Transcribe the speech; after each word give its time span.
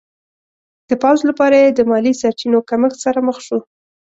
د 0.89 0.91
پوځ 1.01 1.19
لپاره 1.29 1.55
یې 1.63 1.69
د 1.73 1.79
مالي 1.89 2.13
سرچینو 2.21 2.65
کمښت 2.69 2.97
سره 3.05 3.19
مخ 3.27 3.37
شو. 3.45 3.59